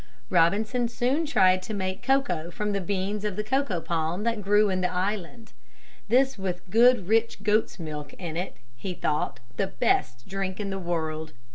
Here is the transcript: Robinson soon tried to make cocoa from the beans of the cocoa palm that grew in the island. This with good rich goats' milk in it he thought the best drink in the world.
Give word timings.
Robinson 0.31 0.87
soon 0.87 1.27
tried 1.27 1.61
to 1.61 1.75
make 1.75 2.01
cocoa 2.01 2.49
from 2.49 2.71
the 2.71 2.81
beans 2.81 3.23
of 3.23 3.35
the 3.35 3.43
cocoa 3.43 3.79
palm 3.79 4.23
that 4.23 4.41
grew 4.41 4.67
in 4.71 4.81
the 4.81 4.91
island. 4.91 5.53
This 6.07 6.39
with 6.39 6.67
good 6.71 7.07
rich 7.07 7.43
goats' 7.43 7.77
milk 7.77 8.13
in 8.13 8.35
it 8.35 8.55
he 8.75 8.95
thought 8.95 9.39
the 9.57 9.67
best 9.67 10.27
drink 10.27 10.59
in 10.59 10.71
the 10.71 10.79
world. 10.79 11.33